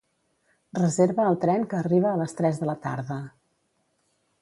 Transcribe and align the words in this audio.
Reserva 0.77 1.27
el 1.33 1.37
tren 1.45 1.67
que 1.73 1.79
arriba 1.81 2.09
a 2.13 2.17
les 2.23 2.35
tres 2.41 2.61
de 2.65 2.73
la 2.73 2.79
tarda. 2.87 3.23